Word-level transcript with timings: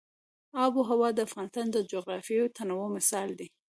آب 0.63 0.73
وهوا 0.77 1.09
د 1.13 1.19
افغانستان 1.27 1.67
د 1.71 1.77
جغرافیوي 1.91 2.47
تنوع 2.57 2.85
مثال 2.97 3.29
دی. 3.39 3.47